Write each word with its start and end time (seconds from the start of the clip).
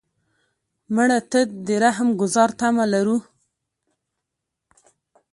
مړه 0.95 1.19
ته 1.31 1.39
د 1.65 1.67
رحم 1.83 2.09
ګذار 2.19 2.49
تمه 2.59 2.85
لرو 2.93 3.17